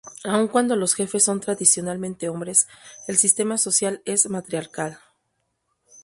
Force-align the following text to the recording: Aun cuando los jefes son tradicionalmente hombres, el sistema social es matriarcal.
Aun 0.23 0.47
cuando 0.47 0.75
los 0.75 0.95
jefes 0.95 1.23
son 1.23 1.41
tradicionalmente 1.41 2.27
hombres, 2.27 2.67
el 3.07 3.17
sistema 3.17 3.59
social 3.59 4.01
es 4.05 4.27
matriarcal. 4.29 4.97